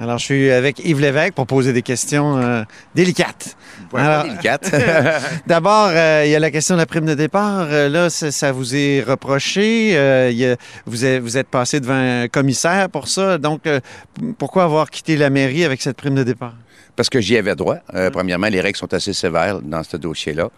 Alors, 0.00 0.18
je 0.18 0.24
suis 0.24 0.50
avec 0.50 0.80
Yves 0.84 1.00
Lévesque 1.00 1.34
pour 1.34 1.46
poser 1.46 1.72
des 1.72 1.82
questions 1.82 2.36
euh, 2.38 2.62
délicates. 2.94 3.56
Ouais. 3.92 4.02
D'abord, 5.46 5.88
euh, 5.90 6.22
il 6.26 6.30
y 6.30 6.34
a 6.34 6.40
la 6.40 6.50
question 6.50 6.74
de 6.74 6.80
la 6.80 6.86
prime 6.86 7.06
de 7.06 7.14
départ. 7.14 7.68
Euh, 7.70 7.88
là, 7.88 8.10
ça, 8.10 8.32
ça 8.32 8.50
vous 8.50 8.74
est 8.74 9.02
reproché. 9.02 9.96
Euh, 9.96 10.30
il 10.32 10.36
y 10.38 10.46
a- 10.46 10.56
vous, 10.86 11.04
êtes, 11.04 11.22
vous 11.22 11.36
êtes 11.36 11.46
passé 11.48 11.78
devant 11.80 11.94
un 11.94 12.26
commissaire 12.28 12.88
pour 12.90 13.06
ça. 13.08 13.38
Donc, 13.38 13.66
euh, 13.66 13.78
pourquoi 14.38 14.64
avoir 14.64 14.90
quitté 14.90 15.16
la 15.16 15.30
mairie 15.30 15.64
avec 15.64 15.80
cette 15.80 15.96
prime 15.96 16.14
de 16.16 16.24
départ? 16.24 16.54
Parce 16.96 17.08
que 17.08 17.20
j'y 17.20 17.36
avais 17.36 17.56
droit. 17.56 17.76
Euh, 17.94 18.10
Premièrement, 18.10 18.46
les 18.48 18.60
règles 18.60 18.78
sont 18.78 18.92
assez 18.94 19.12
sévères 19.12 19.60
dans 19.60 19.82
ce 19.82 19.96
dossier-là. 19.96 20.48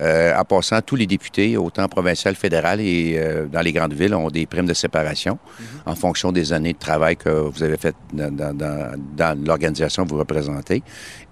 Euh, 0.00 0.34
en 0.36 0.44
passant, 0.44 0.80
tous 0.82 0.96
les 0.96 1.06
députés, 1.06 1.56
autant 1.56 1.86
provincial, 1.88 2.34
fédéral 2.34 2.80
et 2.80 3.14
euh, 3.16 3.46
dans 3.46 3.60
les 3.60 3.72
grandes 3.72 3.92
villes, 3.94 4.14
ont 4.14 4.28
des 4.28 4.44
primes 4.46 4.66
de 4.66 4.74
séparation 4.74 5.38
en 5.86 5.94
fonction 5.94 6.32
des 6.32 6.52
années 6.52 6.72
de 6.72 6.78
travail 6.78 7.16
que 7.16 7.28
vous 7.28 7.62
avez 7.62 7.76
faites 7.76 7.94
dans, 8.12 8.34
dans- 8.34 8.52
dans- 8.52 8.92
dans 9.16 9.38
l'organisation 9.46 10.04
que 10.04 10.10
vous 10.10 10.18
représentez. 10.18 10.82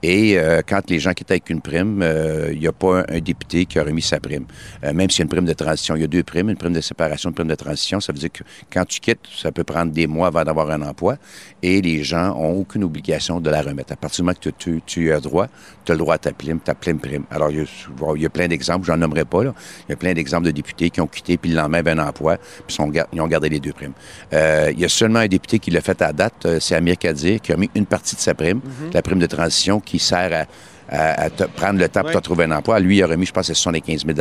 Et 0.05 0.37
quand 0.67 0.89
les 0.91 0.99
gens 0.99 1.13
quittent 1.13 1.31
avec 1.31 1.49
une 1.51 1.61
prime, 1.61 2.05
il 2.53 2.59
n'y 2.59 2.67
a 2.67 2.73
pas 2.73 3.01
un, 3.01 3.05
un 3.09 3.21
député 3.21 3.67
qui 3.67 3.79
a 3.79 3.85
remis 3.85 4.03
sa 4.03 4.19
prime. 4.19 4.45
Même 4.83 5.09
s'il 5.11 5.21
y 5.21 5.23
a 5.23 5.25
une 5.25 5.29
prime 5.29 5.45
de 5.45 5.53
transition, 5.53 5.95
il 5.95 6.03
y 6.03 6.05
a 6.05 6.09
deux 6.09 6.25
primes, 6.25 6.51
une 6.51 6.57
prime 6.57 6.73
de 6.73 6.81
séparation, 6.81 7.31
une 7.31 7.35
prime 7.37 7.47
de 7.49 7.55
transition. 7.55 8.01
Ça 8.01 8.13
veut 8.13 8.19
dire 8.19 8.33
que 8.33 8.43
quand 8.73 8.85
tu 8.85 8.99
quittes, 9.01 9.21
ça 9.37 9.53
peut 9.53 9.63
prendre 9.65 9.93
des 9.93 10.09
mois 10.09 10.27
avant 10.29 10.43
d'avoir 10.45 10.71
un 10.71 10.83
emploi 10.83 11.17
et 11.63 11.81
les 11.81 12.03
gens 12.03 12.37
ont 12.37 12.53
aucune 12.61 12.83
obligation 12.85 13.41
de 13.41 13.49
la 13.51 13.63
remettre. 13.63 13.93
À 13.93 13.97
partir 13.97 14.23
du 14.23 14.27
moment 14.27 14.35
que 14.35 14.49
tu, 14.49 14.52
tu- 14.59 14.83
tu 14.87 15.13
as 15.13 15.21
droit, 15.21 15.47
tu 15.85 15.93
as 15.93 15.95
le 15.95 15.99
droit 15.99 16.15
à 16.15 16.19
ta 16.19 16.33
prime, 16.33 16.61
ta 16.61 16.75
pleine 16.75 16.99
prime. 16.99 17.25
Alors, 17.31 17.51
il 17.51 17.59
y 17.59 17.61
a, 17.61 17.65
bon, 17.97 18.15
il 18.17 18.23
y 18.23 18.27
a 18.27 18.31
plein 18.31 18.49
d'exemples, 18.49 18.87
j'en 18.87 18.97
nommerai 18.97 19.25
pas, 19.25 19.45
là. 19.45 19.55
Il 19.89 19.91
y 19.91 19.95
a 19.95 19.97
plein 19.97 20.13
d'exemples 20.13 20.47
de 20.47 20.51
députés 20.51 20.91
qui 20.91 21.01
ont 21.01 21.07
quitté, 21.07 21.37
puis 21.37 21.51
le 21.51 21.57
lendemain, 21.57 21.83
un 21.87 22.09
emploi, 22.09 22.37
puis 22.67 22.75
sont, 22.75 22.91
ils 23.13 23.21
ont 23.21 23.27
gardé 23.27 23.49
les 23.49 23.61
deux 23.61 23.73
primes. 23.73 23.93
Euh, 24.33 24.71
il 24.73 24.81
y 24.81 24.85
a 24.85 24.89
seulement 24.89 25.21
un 25.21 25.29
député 25.29 25.59
qui 25.59 25.71
l'a 25.71 25.81
fait 25.81 26.01
à 26.03 26.13
date, 26.13 26.47
euh, 26.47 26.59
c'est 26.61 26.75
Amir 26.75 26.99
Kadir, 26.99 27.41
qui 27.41 27.53
a 27.53 27.57
mis 27.57 27.71
une 27.75 27.87
partie 27.87 28.15
de 28.17 28.21
sa 28.21 28.35
prime, 28.35 28.61
la 28.93 29.03
prime 29.03 29.19
de 29.19 29.27
transition, 29.27 29.81
qui 29.81 29.99
sert 29.99 30.33
à 30.33 30.45
à, 30.95 31.23
à 31.23 31.31
te 31.31 31.45
prendre 31.45 31.79
le 31.79 31.89
temps 31.89 32.01
pour 32.01 32.11
Ouais. 32.11 32.15
te 32.17 32.21
trouver 32.21 32.45
un 32.45 32.51
emploi. 32.51 32.79
Lui, 32.79 32.99
il 32.99 33.03
a 33.03 33.07
remis, 33.07 33.25
je 33.25 33.33
pense, 33.33 33.47
c'est 33.47 33.55
75 33.55 34.05
000 34.05 34.19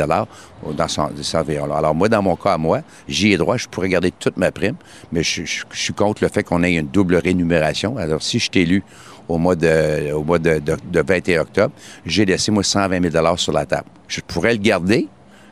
dans 0.74 0.88
son, 0.88 1.10
environ-là. 1.34 1.76
Alors, 1.76 1.94
moi, 1.94 2.08
dans 2.08 2.22
mon 2.22 2.34
cas, 2.34 2.54
à 2.54 2.56
moi, 2.58 2.80
j'y 3.06 3.32
ai 3.32 3.36
droit, 3.36 3.58
je 3.58 3.68
pourrais 3.68 3.90
garder 3.90 4.10
toute 4.10 4.38
ma 4.38 4.50
prime, 4.52 4.76
mais 5.10 5.22
je, 5.22 5.44
je- 5.44 5.64
je 5.70 5.78
suis 5.82 5.92
contre 5.92 6.22
le 6.22 6.30
fait 6.30 6.42
qu'on 6.42 6.62
ait 6.62 6.72
une 6.76 6.86
double 6.86 7.16
rémunération. 7.16 7.98
Alors, 7.98 8.22
si 8.22 8.38
je 8.38 8.48
t'ai 8.50 8.62
élu 8.62 8.82
au 9.28 9.38
mois 9.38 9.56
de, 9.56 10.12
au 10.12 10.22
mois 10.24 10.38
de, 10.38 10.58
de- 10.58 10.76
de 10.90 11.02
21 11.06 11.42
octobre, 11.42 11.72
j'ai 12.06 12.24
laissé, 12.24 12.50
moi, 12.50 12.62
120 12.62 13.10
000 13.10 13.36
sur 13.36 13.52
la 13.52 13.66
table. 13.66 13.88
Je 14.08 14.20
pourrais 14.20 14.52
le 14.52 14.58
garder, 14.58 15.08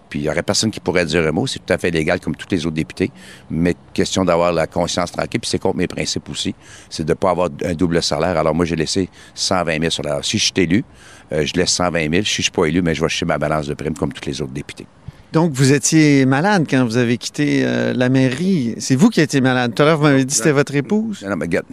puis 0.09 0.19
il 0.19 0.23
n'y 0.23 0.29
aurait 0.29 0.43
personne 0.43 0.71
qui 0.73 0.81
pourrait 0.81 1.05
dire 1.07 1.27
un 1.27 1.31
mot. 1.31 1.47
C'est 1.47 1.61
tout 1.65 1.73
à 1.73 1.79
fait 1.79 1.91
légal 1.91 2.19
comme 2.21 2.35
tous 2.35 2.49
les 2.51 2.67
autres 2.67 2.75
députés. 2.75 3.11
Mais 3.49 3.75
question 3.95 4.25
d'avoir 4.25 4.53
la 4.53 4.67
conscience 4.67 5.13
tranquille, 5.13 5.41
puis 5.41 5.49
c'est 5.49 5.59
contre 5.61 5.77
mes 5.77 5.87
principes 5.87 6.29
aussi, 6.29 6.55
c'est 6.89 7.05
de 7.05 7.11
ne 7.11 7.15
pas 7.15 7.31
avoir 7.31 7.49
un 7.65 7.75
double 7.75 8.03
salaire. 8.03 8.37
Alors 8.37 8.55
moi, 8.55 8.65
j'ai 8.65 8.77
laissé 8.77 9.09
120 9.35 9.79
000 9.81 9.91
sur 9.91 10.03
la... 10.03 10.23
Si 10.23 10.37
je 10.39 10.45
suis 10.45 10.53
élu, 10.57 10.85
euh, 11.33 11.47
je 11.47 11.55
laisse 11.55 11.71
120 11.71 12.01
000. 12.11 12.13
Si 12.13 12.19
je 12.35 12.41
ne 12.41 12.43
suis 12.43 12.51
pas 12.51 12.65
élu, 12.67 12.83
mais 12.83 12.95
je 12.95 13.01
vais 13.01 13.09
chercher 13.09 13.27
ma 13.27 13.39
balance 13.39 13.67
de 13.69 13.75
prime 13.75 13.95
comme 13.95 14.13
tous 14.13 14.27
les 14.29 14.43
autres 14.43 14.53
députés. 14.53 14.87
Donc, 15.33 15.53
vous 15.53 15.73
étiez 15.73 16.27
malade 16.27 16.67
quand 16.69 16.85
vous 16.85 16.97
avez 16.97 17.17
quitté 17.17 17.63
euh, 17.65 17.93
la 17.95 18.09
mairie. 18.09 18.75
C'est 18.79 18.97
vous 18.97 19.11
qui 19.11 19.21
étiez 19.21 19.41
malade. 19.41 19.73
Tout 19.77 19.83
à 19.85 19.87
l'heure, 19.87 19.99
vous 19.99 20.03
m'avez 20.03 20.25
dit 20.25 20.33
que 20.33 20.33
c'était 20.33 20.51
votre 20.51 20.75
épouse. 20.75 21.23
Non, 21.23 21.31
non, 21.31 21.37
mais 21.37 21.45
regarde, 21.45 21.67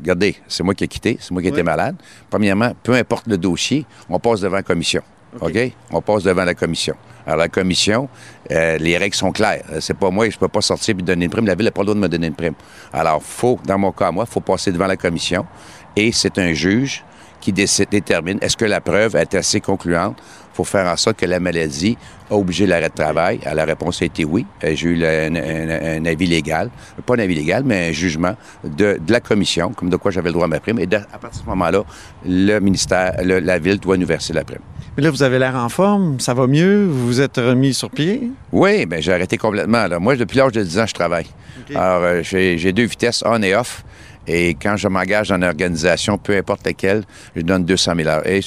regardez, 0.00 0.36
c'est 0.48 0.62
moi 0.62 0.74
qui 0.74 0.84
ai 0.84 0.88
quitté, 0.88 1.16
c'est 1.20 1.30
moi 1.30 1.42
qui 1.42 1.48
Oui. 1.48 1.54
étais 1.54 1.62
malade. 1.62 1.96
Premièrement, 2.28 2.72
peu 2.82 2.94
importe 2.94 3.26
le 3.26 3.38
dossier, 3.38 3.86
on 4.08 4.18
passe 4.18 4.40
devant 4.40 4.56
la 4.56 4.62
commission. 4.62 5.02
OK. 5.40 5.50
OK? 5.54 5.72
On 5.92 6.00
passe 6.02 6.24
devant 6.24 6.44
la 6.44 6.54
commission. 6.54 6.94
Alors, 7.26 7.38
la 7.38 7.48
commission, 7.48 8.08
euh, 8.50 8.78
les 8.78 8.96
règles 8.96 9.14
sont 9.14 9.30
claires. 9.30 9.62
Euh, 9.70 9.78
C'est 9.80 9.94
pas 9.96 10.10
moi, 10.10 10.28
je 10.28 10.38
peux 10.38 10.48
pas 10.48 10.62
sortir 10.62 10.96
et 10.98 11.02
donner 11.02 11.26
une 11.26 11.30
prime. 11.30 11.46
La 11.46 11.54
ville 11.54 11.66
n'a 11.66 11.70
pas 11.70 11.82
le 11.82 11.86
droit 11.86 11.94
de 11.94 12.00
me 12.00 12.08
donner 12.08 12.26
une 12.26 12.34
prime. 12.34 12.54
Alors, 12.92 13.22
faut, 13.22 13.60
dans 13.64 13.78
mon 13.78 13.92
cas, 13.92 14.10
moi, 14.10 14.24
il 14.28 14.32
faut 14.32 14.40
passer 14.40 14.72
devant 14.72 14.86
la 14.86 14.96
commission 14.96 15.46
et 15.94 16.10
c'est 16.12 16.38
un 16.38 16.52
juge 16.52 17.04
qui 17.40 17.52
décide, 17.52 17.88
détermine 17.90 18.38
est-ce 18.40 18.56
que 18.56 18.64
la 18.64 18.80
preuve 18.80 19.16
est 19.16 19.34
assez 19.34 19.60
concluante 19.60 20.16
pour 20.54 20.68
faire 20.68 20.86
en 20.86 20.96
sorte 20.96 21.16
que 21.16 21.26
la 21.26 21.40
maladie 21.40 21.96
a 22.30 22.34
obligé 22.34 22.66
l'arrêt 22.66 22.88
de 22.90 22.94
travail? 22.94 23.40
Alors, 23.44 23.54
la 23.56 23.64
réponse 23.64 24.02
a 24.02 24.04
été 24.04 24.24
oui. 24.24 24.44
Euh, 24.64 24.72
J'ai 24.74 24.88
eu 24.88 25.04
un, 25.04 25.34
un- 25.34 25.98
un 26.02 26.04
avis 26.06 26.26
légal, 26.26 26.70
pas 27.06 27.14
un 27.14 27.18
avis 27.20 27.34
légal, 27.34 27.62
mais 27.64 27.88
un 27.88 27.92
jugement 27.92 28.34
de, 28.64 28.98
de 29.04 29.12
la 29.12 29.20
commission, 29.20 29.72
comme 29.72 29.88
de 29.90 29.96
quoi 29.96 30.10
j'avais 30.10 30.28
le 30.28 30.34
droit 30.34 30.44
à 30.44 30.48
ma 30.48 30.60
prime. 30.60 30.78
Et 30.78 30.86
de- 30.86 30.96
à 30.96 31.18
partir 31.18 31.40
de 31.40 31.44
ce 31.44 31.50
moment-là, 31.50 31.82
le 32.26 32.58
ministère, 32.58 33.14
le- 33.24 33.38
la 33.40 33.58
ville 33.58 33.78
doit 33.78 33.96
nous 33.96 34.06
verser 34.06 34.32
la 34.32 34.44
prime. 34.44 34.60
Mais 34.96 35.04
là, 35.04 35.10
vous 35.10 35.22
avez 35.22 35.38
l'air 35.38 35.54
en 35.56 35.68
forme. 35.68 36.18
Ça 36.20 36.34
va 36.34 36.46
mieux. 36.46 36.84
Vous 36.84 37.06
vous 37.06 37.20
êtes 37.20 37.36
remis 37.36 37.72
sur 37.72 37.90
pied? 37.90 38.30
Oui, 38.52 38.84
bien, 38.86 39.00
j'ai 39.00 39.12
arrêté 39.12 39.38
complètement. 39.38 39.86
là. 39.86 39.98
Moi, 39.98 40.16
depuis 40.16 40.38
l'âge 40.38 40.52
de 40.52 40.62
10 40.62 40.78
ans, 40.80 40.86
je 40.86 40.94
travaille. 40.94 41.26
Alors, 41.74 42.02
euh, 42.02 42.20
j'ai 42.22 42.72
deux 42.72 42.84
vitesses, 42.84 43.22
on 43.24 43.40
et 43.42 43.54
off. 43.54 43.84
Et 44.32 44.54
quand 44.54 44.76
je 44.76 44.86
m'engage 44.86 45.28
dans 45.30 45.36
une 45.36 45.44
organisation, 45.44 46.16
peu 46.16 46.36
importe 46.36 46.64
laquelle, 46.64 47.02
je 47.34 47.42
donne 47.42 47.64
200 47.64 47.94
000 47.96 48.08
heures. 48.08 48.26
Et 48.26 48.40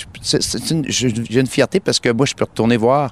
j'ai 0.88 1.40
une 1.40 1.48
fierté 1.48 1.80
parce 1.82 2.00
que 2.00 2.10
moi, 2.10 2.26
je 2.26 2.34
peux 2.34 2.46
retourner 2.46 2.78
voir 2.78 3.12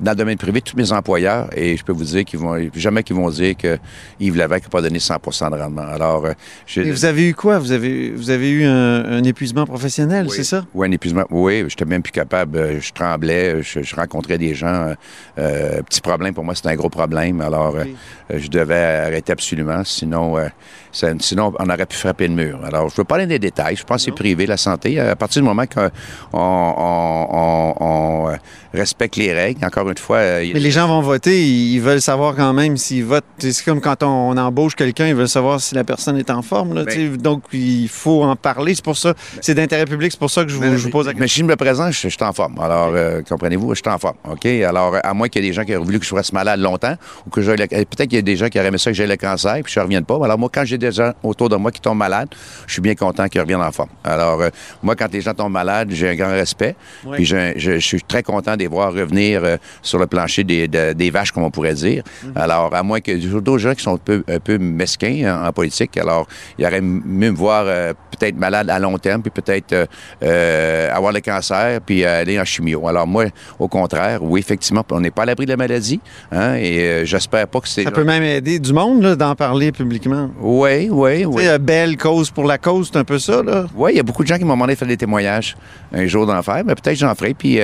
dans 0.00 0.12
le 0.12 0.16
domaine 0.16 0.38
privé 0.38 0.60
tous 0.62 0.76
mes 0.76 0.90
employeurs 0.90 1.48
et 1.56 1.76
je 1.76 1.84
peux 1.84 1.92
vous 1.92 2.02
dire 2.04 2.24
qu'ils 2.24 2.38
vont 2.40 2.56
jamais 2.74 3.02
qu'ils 3.04 3.14
vont 3.14 3.28
dire 3.30 3.56
que 3.56 3.78
Yves 4.18 4.36
Lévesque 4.36 4.64
n'a 4.64 4.68
pas 4.70 4.82
donné 4.82 4.98
100% 4.98 5.50
de 5.50 5.56
rendement. 5.56 5.82
Alors, 5.82 6.24
euh, 6.26 6.32
Et 6.76 6.90
vous 6.90 7.04
avez 7.04 7.28
eu 7.28 7.34
quoi? 7.34 7.58
Vous 7.58 7.70
avez, 7.72 8.10
vous 8.10 8.30
avez 8.30 8.50
eu 8.50 8.64
un, 8.64 9.04
un 9.04 9.22
épuisement 9.24 9.64
professionnel, 9.66 10.26
Oui. 10.28 10.32
c'est 10.34 10.44
ça? 10.44 10.64
Oui, 10.74 10.88
un 10.88 10.92
épuisement. 10.92 11.24
Oui, 11.30 11.64
j'étais 11.68 11.84
même 11.84 12.02
plus 12.02 12.10
capable. 12.12 12.56
Euh, 12.58 12.80
Je 12.80 12.92
tremblais. 12.92 13.62
Je, 13.62 13.82
je 13.82 13.94
rencontrais 13.96 14.38
des 14.38 14.54
gens. 14.54 14.94
euh, 15.38 15.82
petit 15.82 16.00
problème 16.00 16.34
pour 16.34 16.42
moi, 16.44 16.54
c'était 16.54 16.70
un 16.70 16.76
gros 16.76 16.88
problème. 16.90 17.40
Alors, 17.40 17.74
Oui. 17.74 17.94
euh, 18.32 18.38
je 18.40 18.48
devais 18.48 18.74
arrêter 19.06 19.32
absolument. 19.32 19.82
Sinon, 19.84 20.36
euh, 20.38 20.48
ça- 20.90 21.12
sinon, 21.20 21.52
on 21.60 21.68
aurait 21.68 21.86
pu 21.86 21.96
frapper 22.12 22.28
le 22.28 22.34
mur. 22.34 22.58
Alors, 22.64 22.88
je 22.88 22.94
ne 22.94 22.96
veux 22.98 23.04
pas 23.04 23.16
aller 23.16 23.24
dans 23.26 23.30
les 23.30 23.38
détails. 23.38 23.76
Je 23.76 23.84
pense 23.84 23.98
que 23.98 24.02
c'est 24.04 24.10
privé, 24.12 24.44
la 24.46 24.56
santé. 24.56 25.00
À 25.00 25.16
partir 25.16 25.40
du 25.42 25.48
moment 25.48 25.64
qu'on 25.66 25.90
on, 26.32 26.74
on- 26.78 27.74
on, 27.80 28.28
euh, 28.30 28.36
respecte 28.74 29.16
les 29.16 29.32
règles, 29.32 29.64
encore 29.64 29.88
une 29.90 29.98
fois, 29.98 30.18
euh, 30.18 30.50
Mais 30.52 30.60
les 30.60 30.70
gens 30.70 30.88
vont 30.88 31.00
voter, 31.00 31.42
ils 31.46 31.78
veulent 31.80 32.00
savoir 32.00 32.34
quand 32.34 32.52
même 32.52 32.76
s'ils 32.76 33.04
votent. 33.04 33.24
C'est 33.38 33.64
comme 33.64 33.80
quand 33.80 34.02
on, 34.02 34.36
embauche 34.36 34.74
quelqu'un, 34.74 35.08
ils 35.08 35.14
veulent 35.14 35.28
savoir 35.28 35.60
si 35.60 35.74
la 35.74 35.84
personne 35.84 36.16
est 36.18 36.30
en 36.30 36.42
forme. 36.42 36.74
là, 36.74 36.84
Ben-. 36.84 37.16
Donc, 37.16 37.42
il 37.52 37.88
faut 37.88 38.22
en 38.24 38.34
parler. 38.36 38.74
C'est 38.74 38.84
pour 38.84 38.96
ça, 38.96 39.14
c'est 39.40 39.54
d'intérêt 39.54 39.84
public, 39.84 40.10
c'est 40.12 40.18
pour 40.18 40.30
ça 40.30 40.44
que 40.44 40.50
je 40.50 40.56
vous, 40.56 40.62
Mais, 40.62 40.76
je 40.76 40.84
vous 40.84 40.90
pose 40.90 41.06
la 41.06 41.12
mais 41.12 41.20
question. 41.20 41.34
si 41.34 41.40
je 41.40 41.44
me 41.46 41.56
présente, 41.56 41.92
je, 41.92 42.00
je 42.02 42.08
suis 42.08 42.24
en 42.24 42.32
forme. 42.32 42.58
Alors, 42.60 42.90
euh, 42.94 43.20
comprenez-vous, 43.28 43.74
je 43.74 43.80
suis 43.82 43.90
en 43.90 43.98
forme. 43.98 44.16
OK? 44.28 44.46
Alors, 44.46 44.94
euh, 44.94 45.00
à 45.02 45.14
moins 45.14 45.28
qu'il 45.28 45.42
y 45.42 45.46
ait 45.46 45.50
des 45.50 45.54
gens 45.54 45.64
qui 45.64 45.74
auraient 45.74 45.84
voulu 45.84 45.98
que 46.00 46.06
je 46.06 46.14
reste 46.14 46.32
malade 46.32 46.60
longtemps 46.60 46.94
ou 47.26 47.30
que 47.30 47.40
j'aille 47.42 47.60
euh, 47.60 47.66
Peut-être 47.66 48.08
qu'il 48.08 48.14
y 48.14 48.18
a 48.18 48.22
des 48.22 48.36
gens 48.36 48.48
qui 48.48 48.58
auraient 48.58 48.68
aimé 48.68 48.78
ça 48.78 48.90
que 48.90 48.96
j'ai 48.96 49.06
le 49.06 49.16
cancer 49.16 49.58
puis 49.62 49.72
je 49.72 49.78
ne 49.80 49.84
revienne 49.84 50.04
pas. 50.04 50.18
Alors, 50.24 50.38
moi, 50.38 50.48
quand 50.52 50.64
j'ai 50.64 50.78
des 50.78 50.92
gens 50.92 51.12
autour 51.22 51.48
de 51.48 51.56
moi 51.56 51.70
qui 51.70 51.80
tombent 51.80 52.01
malades, 52.06 52.28
je 52.66 52.72
suis 52.74 52.82
bien 52.82 52.94
content 52.94 53.28
qu'ils 53.28 53.40
reviennent 53.40 53.62
en 53.62 53.72
forme. 53.72 53.90
Alors, 54.04 54.40
euh, 54.40 54.50
moi, 54.82 54.94
quand 54.96 55.10
les 55.12 55.20
gens 55.20 55.34
tombent 55.34 55.52
malades, 55.52 55.90
j'ai 55.90 56.08
un 56.10 56.16
grand 56.16 56.32
respect. 56.44 56.74
Puis, 57.16 57.24
je, 57.24 57.52
je- 57.56 57.78
je 57.82 57.86
suis 57.90 58.02
très 58.02 58.22
content 58.22 58.54
de 58.54 58.60
les 58.60 58.66
voir 58.76 58.92
revenir 58.92 59.42
euh, 59.44 59.56
sur 59.82 59.98
le 59.98 60.06
plancher 60.06 60.44
des, 60.44 60.66
de- 60.68 60.92
des 60.92 61.10
vaches, 61.10 61.32
comme 61.32 61.44
on 61.44 61.50
pourrait 61.50 61.74
dire. 61.74 62.02
Mhm. 62.24 62.32
Alors, 62.36 62.74
à 62.74 62.82
moins 62.82 63.00
que 63.00 63.12
d'autres 63.38 63.58
gens 63.66 63.74
qui 63.74 63.82
sont 63.82 63.94
un 63.94 64.04
peu, 64.10 64.24
un 64.28 64.40
peu 64.40 64.58
mesquins 64.58 65.18
en, 65.42 65.46
en 65.48 65.52
politique, 65.52 65.96
alors, 65.96 66.26
il 66.58 66.64
y 66.64 66.66
aurait 66.66 66.80
mieux 66.80 67.30
me 67.30 67.36
voir 67.36 67.64
euh, 67.66 67.92
peut-être 68.22 68.36
malade 68.38 68.70
à 68.70 68.78
long 68.78 68.96
terme, 68.98 69.20
puis 69.22 69.30
peut-être 69.30 69.72
euh, 69.72 69.86
euh, 70.22 70.92
avoir 70.92 71.12
le 71.12 71.20
cancer, 71.20 71.80
puis 71.84 72.04
aller 72.04 72.38
en 72.38 72.44
chimio. 72.44 72.86
Alors, 72.86 73.06
moi, 73.06 73.24
au 73.58 73.66
contraire, 73.66 74.20
oui, 74.22 74.38
effectivement, 74.40 74.84
on 74.90 75.00
n'est 75.00 75.10
pas 75.10 75.22
à 75.22 75.26
l'abri 75.26 75.44
de 75.44 75.50
la 75.50 75.56
maladie, 75.56 76.00
hein, 76.30 76.54
et 76.54 76.78
euh, 76.80 77.04
j'espère 77.04 77.48
pas 77.48 77.60
que 77.60 77.68
c'est... 77.68 77.82
Ça 77.82 77.90
peut 77.90 78.04
même 78.04 78.22
aider 78.22 78.58
du 78.60 78.72
monde 78.72 79.02
là, 79.02 79.16
d'en 79.16 79.34
parler 79.34 79.72
publiquement. 79.72 80.30
Oui, 80.40 80.88
oui, 80.90 81.20
Tu 81.22 81.26
oui. 81.26 81.42
sais, 81.42 81.48
euh, 81.50 81.58
belle 81.58 81.96
cause 81.96 82.30
pour 82.30 82.44
la 82.44 82.58
cause, 82.58 82.90
c'est 82.92 82.98
un 82.98 83.04
peu 83.04 83.18
ça. 83.18 83.42
Là. 83.42 83.66
Oui, 83.74 83.92
il 83.94 83.96
y 83.96 84.00
a 84.00 84.04
beaucoup 84.04 84.22
de 84.22 84.28
gens 84.28 84.38
qui 84.38 84.44
m'ont 84.44 84.54
demandé 84.54 84.74
de 84.74 84.78
faire 84.78 84.88
des 84.88 84.96
témoignages 84.96 85.56
un 85.92 86.06
jour 86.06 86.24
d'en 86.26 86.42
faire, 86.42 86.62
mais 86.64 86.74
peut-être 86.76 86.96
j'en 86.98 87.14
ferai. 87.16 87.34
Puis 87.34 87.58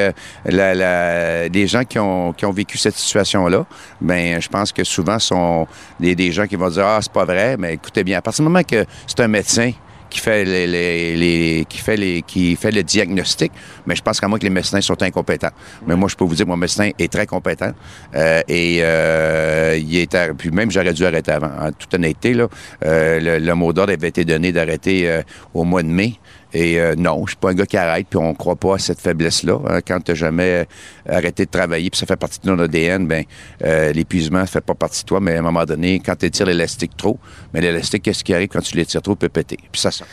la, 0.45 0.75
la- 0.75 1.49
les 1.49 1.67
gens 1.67 1.85
qui 1.85 1.99
ont, 1.99 2.33
qui 2.33 2.45
ont 2.47 2.53
vécu 2.53 2.77
cette 2.79 2.97
situation-là, 2.97 3.65
ben 4.01 4.41
je 4.41 4.49
pense 4.49 4.73
que 4.73 4.83
souvent 4.85 5.19
sont 5.19 5.67
des, 6.01 6.15
des 6.15 6.33
gens 6.33 6.47
qui 6.47 6.57
vont 6.57 6.69
dire 6.69 6.85
Ah, 6.87 6.99
c'est 7.01 7.13
pas 7.13 7.25
vrai, 7.25 7.57
mais 7.59 7.75
écoutez 7.75 8.03
bien, 8.05 8.19
à 8.19 8.23
partir 8.23 8.45
du 8.45 8.51
moment 8.51 8.63
que 8.65 8.85
c'est 9.07 9.21
un 9.21 9.29
médecin 9.29 9.71
qui 10.11 10.21
fait 10.21 10.45
les, 10.45 10.67
les- 10.67 11.17
les- 11.17 11.65
qui 11.69 11.79
fait 11.79 11.97
les 11.97 12.23
qui 12.23 12.57
fait 12.57 12.71
le 12.71 12.83
diagnostic, 12.83 13.53
mais 13.87 13.95
je 13.95 14.03
pense 14.03 14.21
qu'à 14.21 14.29
moi 14.29 14.39
que 14.39 14.45
les 14.45 14.51
médecins 14.51 14.81
sont 14.81 15.01
incompétents. 15.03 15.51
Mais 15.87 15.97
moi, 15.97 16.09
je 16.09 16.17
peux 16.17 16.25
vous 16.25 16.35
dire 16.35 16.45
que 16.47 16.51
mon 16.51 16.57
médecin 16.57 16.91
est 16.99 17.13
très 17.13 17.27
compétent 17.27 17.73
euh, 18.15 18.41
et 18.49 18.79
euh, 18.83 19.79
il 19.79 19.97
est 19.97 20.15
à- 20.15 20.33
puis 20.35 20.51
même 20.51 20.71
j'aurais 20.71 20.93
dû 20.95 21.05
arrêter 21.05 21.33
avant. 21.33 21.51
En 21.61 21.73
toute 21.73 21.93
honnêteté, 21.95 22.35
là, 22.35 22.49
euh, 22.85 23.21
le, 23.21 23.45
le 23.45 23.55
mot 23.55 23.73
d'ordre 23.73 23.93
avait 23.93 24.09
été 24.09 24.25
donné 24.25 24.53
d'arrêter 24.53 25.09
euh, 25.09 25.23
au 25.55 25.65
mois 25.65 25.83
de 25.83 25.89
mai. 25.89 26.15
Et 26.55 26.81
euh, 26.81 26.95
non, 26.97 27.23
je 27.27 27.31
suis 27.33 27.37
pas 27.37 27.51
un 27.51 27.55
gars 27.55 27.67
qui 27.67 27.77
arrête, 27.77 28.07
puis 28.09 28.19
on 28.19 28.33
croit 28.35 28.57
pas 28.57 28.77
à 28.77 28.79
cette 28.79 29.01
faiblesse-là. 29.01 29.59
hein. 29.69 29.81
Quand 29.87 30.01
tu 30.03 30.17
jamais 30.17 30.65
euh, 31.09 31.15
arrêté 31.17 31.45
de 31.45 31.51
travailler, 31.51 31.91
puis 31.91 31.99
ça 31.99 32.07
fait 32.07 32.17
partie 32.17 32.41
de 32.41 32.47
ton 32.47 32.59
ADN, 32.59 33.07
ben 33.07 33.25
euh, 33.65 33.93
l'épuisement 33.93 34.45
fait 34.47 34.61
pas 34.63 34.75
partie 34.75 35.03
de 35.03 35.07
toi, 35.07 35.21
mais 35.21 35.37
à 35.37 35.41
un 35.41 35.43
moment 35.43 35.65
donné, 35.65 36.01
quand 36.05 36.17
tu 36.17 36.27
étires 36.27 36.47
l'élastique 36.47 36.97
trop, 36.97 37.19
mais 37.53 37.61
l'élastique, 37.61 38.03
qu'est-ce 38.03 38.25
qui 38.25 38.33
arrive 38.33 38.49
quand 38.49 38.63
tu 38.63 38.77
l'étires 38.77 39.03
trop, 39.03 39.13
il 39.13 39.17
peut 39.19 39.29
péter. 39.29 39.59
Puis 39.71 39.81
ça, 39.81 39.91
ça. 39.91 40.05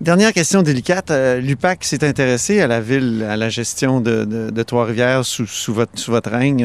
Dernière 0.00 0.32
question 0.32 0.62
délicate. 0.62 1.10
Euh, 1.10 1.40
L'UPAC 1.40 1.84
s'est 1.84 2.04
intéressé 2.04 2.60
à 2.60 2.66
la 2.66 2.80
ville, 2.80 3.26
à 3.28 3.36
la 3.36 3.48
gestion 3.48 4.00
de, 4.00 4.24
de- 4.24 4.62
Trois-Rivières 4.62 5.24
sous, 5.24 5.46
sous 5.46 5.72
votre, 5.72 5.98
sous 5.98 6.10
votre 6.10 6.30
règne. 6.30 6.60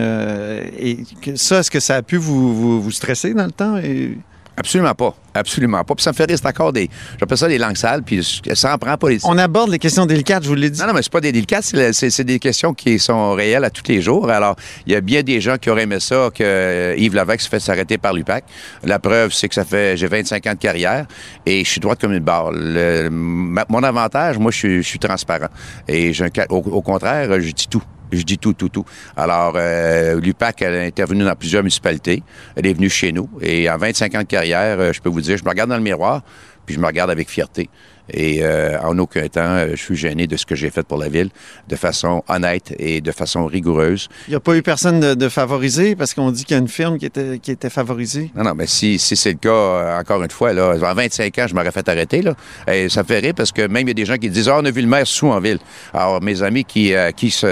et 0.77 0.97
ça, 1.35 1.59
est-ce 1.59 1.71
que 1.71 1.79
ça 1.79 1.95
a 1.95 2.01
pu 2.01 2.17
vous, 2.17 2.53
vous, 2.53 2.81
vous 2.81 2.91
stresser 2.91 3.33
dans 3.33 3.45
le 3.45 3.51
temps? 3.51 3.77
Et... 3.77 4.17
Absolument 4.55 4.94
pas. 4.94 5.15
Absolument 5.33 5.83
pas. 5.83 5.95
Puis 5.95 6.03
ça 6.03 6.11
me 6.11 6.15
fait 6.15 6.25
rire, 6.25 6.38
c'est 6.39 6.47
encore 6.47 6.71
des. 6.71 6.89
J'appelle 7.19 7.38
ça 7.38 7.47
des 7.47 7.57
langues 7.57 7.75
sales, 7.75 8.03
puis 8.03 8.23
ça 8.53 8.75
en 8.75 8.77
prend 8.77 8.95
pas 8.97 9.09
les. 9.09 9.19
On 9.23 9.38
aborde 9.38 9.71
les 9.71 9.79
questions 9.79 10.05
délicates, 10.05 10.44
je 10.44 10.50
vous 10.50 10.55
l'ai 10.55 10.69
dit. 10.69 10.79
Non, 10.79 10.88
non, 10.88 10.94
mais 10.94 11.01
c'est 11.01 11.11
pas 11.11 11.21
des 11.21 11.31
délicates, 11.31 11.63
c'est 11.63 12.23
des 12.23 12.38
questions 12.38 12.73
qui 12.73 13.00
sont 13.00 13.33
réelles 13.33 13.63
à 13.63 13.71
tous 13.71 13.83
les 13.88 14.01
jours. 14.01 14.29
Alors, 14.29 14.55
il 14.85 14.94
y 14.94 14.95
a 14.95 15.01
bien 15.01 15.23
des 15.23 15.41
gens 15.41 15.57
qui 15.57 15.71
auraient 15.71 15.83
aimé 15.83 16.00
ça 16.00 16.29
que 16.33 16.95
Yves 16.97 17.15
Lavec 17.15 17.41
se 17.41 17.50
fait 17.50 17.59
s'arrêter 17.59 17.97
par 17.97 18.13
l'UPAC. 18.13 18.44
La 18.83 19.00
preuve, 19.00 19.33
c'est 19.33 19.50
que 19.50 19.55
ça 19.55 19.65
fait. 19.65 19.97
J'ai 19.97 20.07
25 20.07 20.45
ans 20.45 20.53
de 20.53 20.57
carrière 20.57 21.07
et 21.45 21.63
je 21.63 21.69
suis 21.69 21.81
droite 21.81 22.00
comme 22.00 22.13
une 22.13 22.19
barre. 22.19 22.51
mon 22.51 23.83
avantage, 23.83 24.38
moi, 24.38 24.51
je 24.51 24.81
suis, 24.81 25.00
transparent. 25.00 25.50
Et 25.88 26.11
au, 26.50 26.57
au 26.57 26.81
contraire, 26.81 27.41
je 27.41 27.51
dis 27.51 27.67
tout. 27.67 27.81
Je 28.18 28.24
dis 28.24 28.38
tout, 28.38 28.54
tout, 28.54 28.69
tout. 28.69 28.86
Alors, 29.18 29.54
euh, 29.56 30.19
l'UPAC, 30.19 30.62
elle 30.62 30.75
a 30.75 30.81
intervenu 30.83 31.24
dans 31.24 31.36
plusieurs 31.36 31.63
municipalités. 31.63 32.24
Elle 32.56 32.68
est 32.68 32.74
venue 32.74 32.89
chez 32.89 33.12
nous. 33.12 33.30
Et 33.42 33.69
en 33.69 33.77
25 33.77 34.15
ans 34.15 34.19
de 34.19 34.24
carrière, 34.24 34.80
euh, 34.80 34.94
je 34.94 35.01
peux 35.01 35.10
vous 35.10 35.21
dire, 35.21 35.38
je 35.38 35.44
me 35.44 35.50
regarde 35.50 35.69
dans 35.69 35.77
le 35.77 35.83
miroir, 35.83 36.21
puis 36.65 36.75
je 36.75 36.80
me 36.80 36.86
regarde 36.86 37.10
avec 37.10 37.30
fierté. 37.30 37.69
Et 38.09 38.39
euh, 38.44 38.77
en 38.81 38.97
aucun 39.00 39.27
temps, 39.27 39.41
euh, 39.41 39.69
je 39.71 39.75
suis 39.77 39.95
gêné 39.95 40.27
de 40.27 40.35
ce 40.35 40.45
que 40.45 40.55
j'ai 40.55 40.69
fait 40.69 40.83
pour 40.83 40.97
la 40.97 41.07
ville, 41.07 41.29
de 41.69 41.75
façon 41.75 42.23
honnête 42.27 42.73
et 42.77 43.00
de 43.00 43.11
façon 43.11 43.45
rigoureuse. 43.45 44.09
Il 44.27 44.31
n'y 44.31 44.35
a 44.35 44.41
pas 44.41 44.55
eu 44.55 44.61
personne 44.61 45.00
de, 45.00 45.29
favorisé 45.29 45.95
parce 45.95 46.13
qu'on 46.13 46.29
dit 46.31 46.44
qu'il 46.44 46.55
y 46.55 46.59
a 46.59 46.61
une 46.61 46.67
firme 46.67 46.97
qui 46.97 47.05
était, 47.05 47.39
qui 47.39 47.51
était 47.51 47.69
favorisée? 47.69 48.29
Non, 48.35 48.44
non, 48.44 48.53
mais 48.55 48.67
si, 48.67 49.00
si 49.00 49.15
c'est 49.15 49.31
le 49.31 49.38
cas, 49.38 49.50
euh, 49.50 50.00
encore 50.00 50.21
une 50.21 50.31
fois, 50.31 50.51
là, 50.51 50.75
en 50.75 50.94
25 50.94 51.38
ans, 51.39 51.45
je 51.47 51.55
m'aurais 51.55 51.71
fait 51.71 51.88
arrêter. 51.88 52.21
Là. 52.21 52.35
Et 52.67 52.89
ça 52.89 53.03
me 53.03 53.07
fait 53.07 53.19
rire 53.19 53.33
parce 53.35 53.51
que 53.51 53.67
même 53.67 53.88
il 53.88 53.89
y 53.89 53.91
a 53.91 53.94
des 53.94 54.05
gens 54.05 54.17
qui 54.17 54.29
disent 54.29 54.50
Ah, 54.50 54.57
on 54.59 54.65
a 54.65 54.71
vu 54.71 54.81
le 54.81 54.88
maire 54.88 55.07
sous 55.07 55.27
en 55.27 55.39
ville. 55.39 55.59
Alors, 55.94 56.21
mes 56.21 56.44
amis 56.44 56.65
qui, 56.65 56.94
qui, 57.15 57.31
se, 57.31 57.47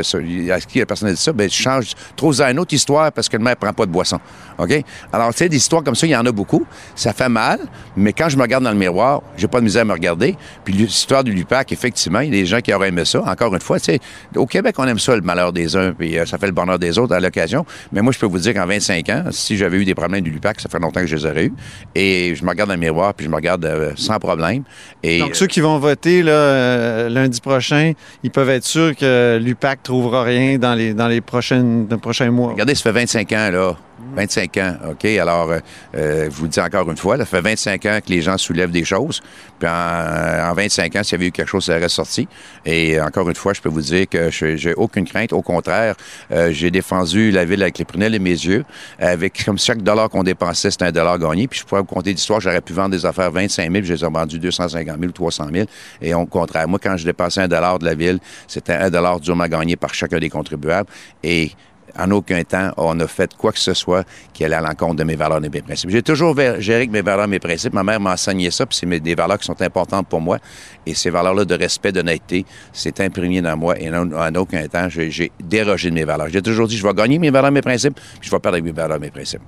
à 0.52 0.60
qui 0.60 0.80
la 0.80 0.86
personne 0.86 1.10
a 1.10 1.14
dit 1.14 1.22
ça, 1.22 1.32
bien, 1.32 1.48
je 1.48 1.54
change 1.54 1.94
trop 2.16 2.40
à 2.42 2.52
une 2.52 2.60
autre 2.60 2.74
histoire 2.74 3.12
parce 3.12 3.30
que 3.30 3.38
le 3.38 3.44
maire 3.44 3.56
ne 3.56 3.66
prend 3.66 3.74
pas 3.74 3.86
de 3.86 3.92
boisson. 3.92 4.20
OK? 4.58 4.84
Alors, 5.14 5.32
tu 5.32 5.40
sais, 5.40 5.50
des 5.50 5.58
histoires 5.58 5.84
comme 5.84 5.96
ça, 5.96 6.06
il 6.06 6.12
y 6.12 6.16
en 6.16 6.26
a 6.26 6.32
beaucoup. 6.32 6.66
Ça 6.96 7.14
fait 7.14 7.30
mal, 7.30 7.60
mais 7.96 8.14
quand 8.14 8.30
je 8.30 8.38
me 8.38 8.42
regarde 8.42 8.64
dans 8.64 8.72
le 8.72 8.78
miroir, 8.78 9.22
j'ai 9.38 9.48
pas 9.48 9.60
de 9.60 9.66
misère 9.66 9.84
à 9.84 9.86
me 9.86 9.94
regarder. 9.94 10.36
Puis 10.64 10.74
l'histoire 10.74 11.24
du 11.24 11.32
LUPAC, 11.32 11.72
effectivement, 11.72 12.20
il 12.20 12.34
y 12.34 12.38
a 12.38 12.42
des 12.42 12.46
gens 12.46 12.60
qui 12.60 12.74
auraient 12.74 12.90
aimé 12.90 13.06
ça. 13.06 13.22
Encore 13.26 13.54
une 13.54 13.62
fois, 13.62 13.80
tu 13.80 13.86
sais, 13.86 14.00
au 14.36 14.46
Québec, 14.46 14.76
on 14.78 14.86
aime 14.86 15.00
ça, 15.00 15.16
le 15.16 15.22
malheur 15.22 15.54
des 15.54 15.76
uns, 15.76 15.94
puis 15.94 16.18
euh, 16.18 16.26
ça 16.26 16.38
fait 16.38 16.48
le 16.48 16.52
bonheur 16.52 16.80
des 16.80 16.98
autres 16.98 17.14
à 17.14 17.20
l'occasion. 17.20 17.66
Mais 17.92 18.02
moi, 18.02 18.12
je 18.12 18.20
peux 18.20 18.26
vous 18.26 18.40
dire 18.40 18.54
qu'en 18.54 18.66
25 18.66 19.10
ans, 19.10 19.24
si 19.32 19.58
j'avais 19.58 19.78
eu 19.78 19.86
des 19.86 19.96
problèmes 19.96 20.24
du 20.24 20.32
LUPAC, 20.32 20.62
ça 20.62 20.70
fait 20.70 20.80
longtemps 20.80 21.02
que 21.02 21.08
je 21.08 21.16
les 21.16 21.26
aurais 21.26 21.46
eu. 21.46 21.54
Et 21.96 22.34
je 22.36 22.44
me 22.44 22.50
regarde 22.50 22.70
dans 22.70 22.76
le 22.76 22.80
miroir, 22.80 23.14
puis 23.14 23.26
je 23.26 23.32
me 23.32 23.36
regarde 23.36 23.66
euh, 23.66 23.92
sans 23.96 24.20
problème. 24.20 24.64
Et, 25.04 25.20
Donc, 25.20 25.36
ceux 25.36 25.48
qui 25.48 25.62
vont 25.62 25.78
voter 25.78 26.24
là, 26.24 26.32
euh, 26.32 27.10
lundi 27.10 27.42
prochain, 27.42 27.94
ils 28.24 28.32
peuvent 28.32 28.50
être 28.50 28.66
sûrs 28.66 28.96
que 28.96 29.40
l'UPAC 29.42 29.84
trouvera 29.84 30.24
rien 30.24 30.58
dans 30.58 30.74
les, 30.74 30.94
dans 30.94 31.08
les, 31.08 31.22
prochaines, 31.22 31.88
dans 31.88 31.96
les 31.96 32.02
prochains 32.02 32.32
mois. 32.32 32.52
Regardez, 32.52 32.76
ça 32.76 32.84
fait 32.84 32.92
25 32.92 33.32
ans, 33.34 33.50
là. 33.52 33.78
25 34.16 34.58
ans, 34.58 34.76
OK? 34.92 35.06
Alors, 35.06 35.52
euh, 35.52 35.60
euh, 35.96 36.26
je 36.26 36.36
vous 36.36 36.44
le 36.44 36.50
dis 36.50 36.60
encore 36.60 36.90
une 36.90 36.98
fois, 36.98 37.18
ça 37.18 37.26
fait 37.26 37.42
25 37.42 37.86
ans 37.86 38.00
que 38.06 38.12
les 38.12 38.22
gens 38.22 38.38
soulèvent 38.38 38.72
des 38.72 38.84
choses. 38.84 39.22
Puis 39.60 39.68
en, 39.70 40.54
25 40.54 40.96
ans, 40.96 41.04
s'il 41.04 41.14
y 41.14 41.16
avait 41.16 41.28
eu 41.28 41.32
quelque 41.32 41.48
chose, 41.48 41.66
ça 41.66 41.78
aurait 41.78 41.90
sorti. 41.90 42.28
Et 42.66 43.00
encore 43.00 43.30
une 43.30 43.36
fois, 43.36 43.54
je 43.54 43.62
peux 43.62 43.70
vous 43.70 43.82
dire 43.82 44.08
que 44.10 44.30
j'ai 44.32 44.74
aucune 44.76 45.06
crainte. 45.06 45.34
Au 45.34 45.42
contraire, 45.42 45.96
euh, 46.32 46.52
j'ai 46.52 46.72
défendu 46.72 47.32
la 47.32 47.46
ville 47.46 47.62
avec 47.62 47.78
les 47.78 47.86
prunelles 47.86 48.16
et 48.16 48.20
mes 48.20 48.30
yeux. 48.32 48.66
Avec 49.00 49.44
comme 49.46 49.58
chaque 49.58 49.82
dollar 49.82 50.10
qu'on 50.10 50.24
dépensait, 50.24 50.72
c'était 50.72 50.86
un 50.86 50.92
dollar 50.92 51.18
gagné. 51.20 51.48
Puis 51.48 51.60
je 51.60 51.66
pourrais 51.66 51.82
vous 51.82 51.88
compter 51.88 52.14
d'histoire, 52.14 52.42
j'aurais 52.42 52.62
pu 52.62 52.74
vendre 52.74 52.90
des 52.90 53.06
affaires 53.06 53.32
25 53.32 53.72
000, 53.72 53.86
je 53.86 53.94
les 53.94 54.04
ai 54.04 54.08
vendues 54.08 54.40
250 54.40 54.98
000 55.00 55.10
ou 55.10 55.12
300 55.12 55.48
000. 55.54 55.68
Et 56.02 56.14
au 56.14 56.26
contraire, 56.26 56.68
moi, 56.68 56.80
quand 56.82 56.98
je 56.98 57.06
dépensais 57.06 57.42
un 57.42 57.48
dollar 57.48 57.80
de 57.80 57.86
la 57.86 57.96
ville, 57.96 58.20
c'était 58.48 58.74
un 58.74 58.90
dollar 58.90 59.20
durement 59.20 59.48
gagné 59.48 59.76
par 59.76 59.94
chacun 59.94 60.20
des 60.20 60.30
contribuables. 60.30 60.90
Et 61.24 61.52
en 61.98 62.12
aucun 62.12 62.44
temps, 62.44 62.72
on 62.78 63.00
a 63.00 63.08
fait 63.08 63.36
quoi 63.36 63.52
que 63.52 63.60
ce 63.60 63.74
soit 63.74 64.06
qui 64.34 64.46
allait 64.46 64.56
à 64.56 64.62
l'encontre 64.62 64.96
de 64.96 65.04
mes 65.04 65.16
valeurs 65.16 65.38
et 65.38 65.48
de 65.48 65.50
mes 65.50 65.62
principes. 65.62 65.90
J'ai 65.90 66.02
toujours 66.02 66.36
géré 66.60 66.78
avec 66.78 66.92
mes 66.92 67.02
valeurs 67.02 67.26
et 67.26 67.30
mes 67.30 67.40
principes. 67.40 67.74
Ma 67.74 67.84
mère 67.84 68.00
m'a 68.00 68.14
enseigné 68.14 68.52
ça, 68.52 68.66
puis 68.66 68.78
c'est 68.78 69.00
des 69.00 69.16
valeurs 69.16 69.40
qui 69.40 69.46
sont 69.46 69.62
importantes 69.62 70.08
pour 70.08 70.22
moi. 70.22 70.38
Et 70.86 70.94
ces 70.94 71.10
valeurs-là 71.10 71.46
de 71.46 71.56
respect, 71.56 71.92
d'honnêteté, 71.92 72.46
c'est 72.74 73.00
imprégné 73.00 73.42
dans 73.42 73.58
moi. 73.58 73.80
Et 73.80 73.90
en, 73.94 74.36
aucun 74.36 74.68
temps, 74.68 74.88
j'ai 74.90 75.32
dérogé 75.44 75.90
de 75.90 75.96
mes 75.96 76.06
valeurs. 76.06 76.30
J'ai 76.30 76.42
toujours 76.42 76.68
dit, 76.68 76.78
je 76.78 76.86
vais 76.86 76.94
gagner 76.94 77.20
mes 77.20 77.30
valeurs 77.30 77.50
et 77.50 77.54
mes 77.54 77.62
principes, 77.62 77.96
puis 78.20 78.30
je 78.30 78.32
vais 78.32 78.40
perdre 78.40 78.60
mes 78.60 78.72
valeurs 78.72 78.98
et 78.98 79.00
mes 79.00 79.12
principes. 79.12 79.42